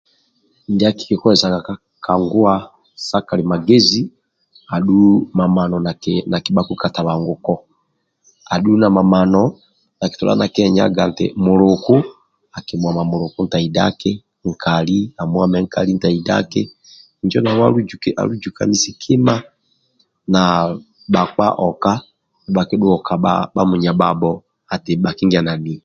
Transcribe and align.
Ndia 0.73 0.91
kikikozesaga 0.97 1.59
ka 2.05 2.13
nguwa 2.21 2.53
sa 3.07 3.17
kalimagezi 3.27 4.01
adhu 4.75 4.97
mamano 5.39 5.75
nakibhaku 6.31 6.73
katabanguko 6.81 7.53
adhu 8.53 8.73
na 8.81 8.87
mamano 8.97 9.41
nakitodha 9.99 10.35
nakienyanga 10.39 11.03
nti 11.09 11.25
muluku 11.43 11.95
akimwame 12.57 13.01
muluku 13.11 13.39
ntaidaki 13.43 14.11
na 14.41 14.45
nkali 14.51 14.97
akimwamana 15.19 15.63
nkali 15.65 15.91
ntaidaki 15.95 16.61
injo 17.21 17.39
nau 17.41 17.59
alujukesibe 18.23 18.99
kima 19.01 19.35
na 20.33 20.41
bhakali 21.13 22.75
dhua 22.81 22.95
oka 22.97 23.13
bhamunyabhabho 23.53 24.31
eti 24.73 24.91
bhakinganania 25.03 25.79